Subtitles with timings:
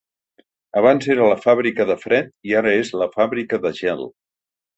[0.79, 4.05] Abans era La fàbrica de fred i ara és La fàbrica de gel.